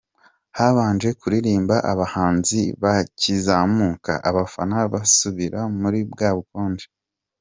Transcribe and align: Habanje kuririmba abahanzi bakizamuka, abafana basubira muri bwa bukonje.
Habanje 0.57 1.09
kuririmba 1.19 1.75
abahanzi 1.91 2.61
bakizamuka, 2.83 4.13
abafana 4.29 4.77
basubira 4.93 5.59
muri 5.81 5.99
bwa 6.11 6.29
bukonje. 6.37 6.85